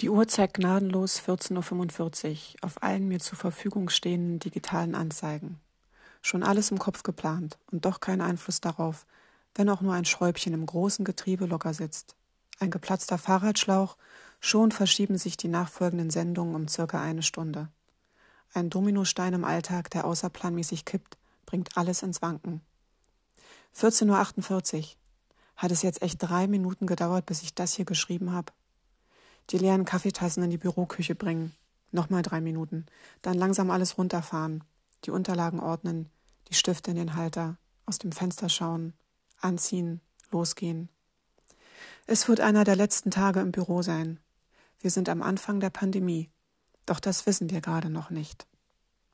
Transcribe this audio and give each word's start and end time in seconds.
Die 0.00 0.08
Uhr 0.08 0.26
zeigt 0.26 0.54
gnadenlos 0.54 1.20
14.45 1.20 2.54
Uhr 2.54 2.64
auf 2.64 2.82
allen 2.82 3.06
mir 3.06 3.20
zur 3.20 3.36
Verfügung 3.36 3.90
stehenden 3.90 4.38
digitalen 4.38 4.94
Anzeigen. 4.94 5.60
Schon 6.22 6.42
alles 6.42 6.70
im 6.70 6.78
Kopf 6.78 7.02
geplant 7.02 7.58
und 7.70 7.84
doch 7.84 8.00
kein 8.00 8.22
Einfluss 8.22 8.62
darauf, 8.62 9.04
wenn 9.54 9.68
auch 9.68 9.82
nur 9.82 9.92
ein 9.92 10.06
Schräubchen 10.06 10.54
im 10.54 10.64
großen 10.64 11.04
Getriebe 11.04 11.44
locker 11.44 11.74
sitzt. 11.74 12.16
Ein 12.60 12.70
geplatzter 12.70 13.18
Fahrradschlauch, 13.18 13.98
schon 14.40 14.72
verschieben 14.72 15.18
sich 15.18 15.36
die 15.36 15.48
nachfolgenden 15.48 16.08
Sendungen 16.08 16.54
um 16.54 16.66
circa 16.66 17.02
eine 17.02 17.22
Stunde. 17.22 17.68
Ein 18.54 18.70
Dominostein 18.70 19.34
im 19.34 19.44
Alltag, 19.44 19.90
der 19.90 20.06
außerplanmäßig 20.06 20.86
kippt, 20.86 21.18
bringt 21.44 21.76
alles 21.76 22.02
ins 22.02 22.22
Wanken. 22.22 22.62
14.48 23.76 24.78
Uhr. 24.78 24.84
Hat 25.56 25.70
es 25.70 25.82
jetzt 25.82 26.00
echt 26.00 26.22
drei 26.22 26.46
Minuten 26.46 26.86
gedauert, 26.86 27.26
bis 27.26 27.42
ich 27.42 27.54
das 27.54 27.74
hier 27.74 27.84
geschrieben 27.84 28.32
habe? 28.32 28.50
Die 29.50 29.58
leeren 29.58 29.84
Kaffeetassen 29.84 30.42
in 30.42 30.50
die 30.50 30.58
Büroküche 30.58 31.14
bringen. 31.14 31.52
Nochmal 31.92 32.22
drei 32.22 32.40
Minuten. 32.40 32.86
Dann 33.22 33.36
langsam 33.36 33.70
alles 33.70 33.98
runterfahren. 33.98 34.62
Die 35.04 35.10
Unterlagen 35.10 35.60
ordnen, 35.60 36.08
die 36.48 36.54
Stifte 36.54 36.90
in 36.90 36.96
den 36.96 37.16
Halter, 37.16 37.56
aus 37.86 37.98
dem 37.98 38.12
Fenster 38.12 38.48
schauen, 38.48 38.92
anziehen, 39.40 40.00
losgehen. 40.30 40.88
Es 42.06 42.28
wird 42.28 42.40
einer 42.40 42.64
der 42.64 42.76
letzten 42.76 43.10
Tage 43.10 43.40
im 43.40 43.52
Büro 43.52 43.82
sein. 43.82 44.20
Wir 44.80 44.90
sind 44.90 45.08
am 45.08 45.22
Anfang 45.22 45.60
der 45.60 45.70
Pandemie. 45.70 46.30
Doch 46.86 47.00
das 47.00 47.26
wissen 47.26 47.50
wir 47.50 47.60
gerade 47.60 47.90
noch 47.90 48.10
nicht. 48.10 48.46